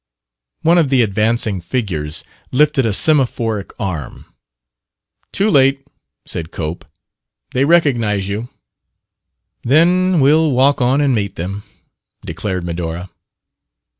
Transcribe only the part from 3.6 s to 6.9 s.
arm. "Too late," said Cope;